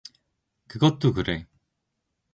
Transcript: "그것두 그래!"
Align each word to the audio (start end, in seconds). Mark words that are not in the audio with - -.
"그것두 0.67 1.13
그래!" 1.13 1.45